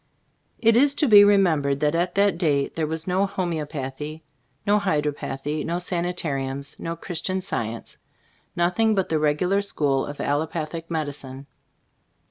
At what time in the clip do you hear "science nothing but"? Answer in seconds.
7.39-9.09